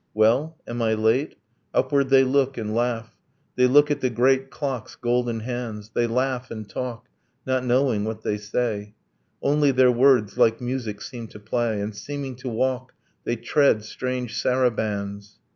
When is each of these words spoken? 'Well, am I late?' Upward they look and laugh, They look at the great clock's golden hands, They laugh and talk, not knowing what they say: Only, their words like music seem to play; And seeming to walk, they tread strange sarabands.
'Well, 0.15 0.57
am 0.65 0.81
I 0.81 0.95
late?' 0.95 1.37
Upward 1.75 2.09
they 2.09 2.23
look 2.23 2.57
and 2.57 2.73
laugh, 2.73 3.15
They 3.55 3.67
look 3.67 3.91
at 3.91 4.01
the 4.01 4.09
great 4.09 4.49
clock's 4.49 4.95
golden 4.95 5.41
hands, 5.41 5.91
They 5.93 6.07
laugh 6.07 6.49
and 6.49 6.67
talk, 6.67 7.05
not 7.45 7.63
knowing 7.63 8.03
what 8.03 8.23
they 8.23 8.39
say: 8.39 8.95
Only, 9.43 9.69
their 9.69 9.91
words 9.91 10.39
like 10.39 10.59
music 10.59 11.03
seem 11.03 11.27
to 11.27 11.39
play; 11.39 11.79
And 11.79 11.95
seeming 11.95 12.35
to 12.37 12.49
walk, 12.49 12.95
they 13.25 13.35
tread 13.35 13.83
strange 13.83 14.41
sarabands. 14.41 15.37